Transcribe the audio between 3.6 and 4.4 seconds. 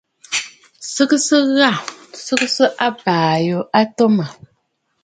a atu mə̀.